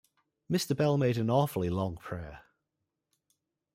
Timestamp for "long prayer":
1.69-2.39